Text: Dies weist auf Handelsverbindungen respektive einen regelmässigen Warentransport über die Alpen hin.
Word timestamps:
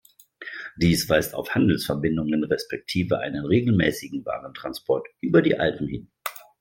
Dies 0.77 1.07
weist 1.09 1.35
auf 1.35 1.53
Handelsverbindungen 1.53 2.43
respektive 2.45 3.19
einen 3.19 3.45
regelmässigen 3.45 4.25
Warentransport 4.25 5.07
über 5.19 5.43
die 5.43 5.59
Alpen 5.59 5.87
hin. 5.87 6.09